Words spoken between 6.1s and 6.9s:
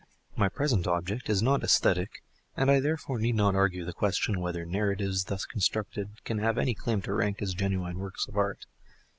can have any